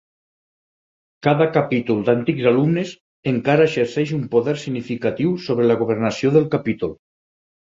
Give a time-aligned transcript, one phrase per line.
[1.27, 2.93] Cada capítol d'antics alumnes
[3.33, 6.99] encara exerceix un poder significatiu sobre la governació del capítol.